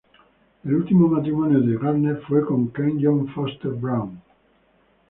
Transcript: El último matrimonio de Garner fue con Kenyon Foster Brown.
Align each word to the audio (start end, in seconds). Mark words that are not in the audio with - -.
El 0.65 0.73
último 0.73 1.07
matrimonio 1.09 1.59
de 1.59 1.77
Garner 1.77 2.23
fue 2.27 2.43
con 2.43 2.69
Kenyon 2.69 3.27
Foster 3.35 3.69
Brown. 3.69 4.19